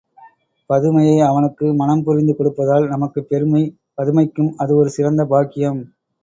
பதுமையை 0.69 1.19
அவனுக்கு 1.21 1.65
மணம்புரிந்து 1.73 2.33
கொடுப்பதால் 2.33 2.87
நமக்கும் 2.87 3.27
பெருமை 3.27 3.63
பதுமைக்கும் 3.97 4.51
அது 4.57 4.75
ஒரு 4.75 4.89
சிறந்த 4.89 5.25
பாக்கியம். 5.25 5.79